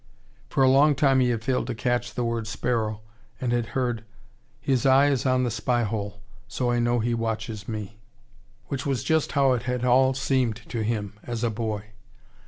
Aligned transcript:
For 0.49 0.63
a 0.63 0.67
long 0.67 0.95
time 0.95 1.19
he 1.19 1.29
had 1.29 1.43
failed 1.43 1.67
to 1.67 1.75
catch 1.75 2.15
the 2.15 2.23
word 2.23 2.47
sparrow, 2.47 3.01
and 3.39 3.51
had 3.51 3.67
heard: 3.77 4.03
His 4.59 4.83
eye 4.83 5.11
is 5.11 5.27
on 5.27 5.43
the 5.43 5.51
spy 5.51 5.83
hole 5.83 6.23
So 6.47 6.71
I 6.71 6.79
know 6.79 6.97
He 6.97 7.13
watches 7.13 7.67
me. 7.67 7.99
Which 8.65 8.83
was 8.83 9.03
just 9.03 9.33
how 9.33 9.53
it 9.53 9.61
had 9.69 9.85
all 9.85 10.15
seemed 10.15 10.55
to 10.69 10.81
him, 10.83 11.19
as 11.21 11.43
a 11.43 11.51
boy. 11.51 11.91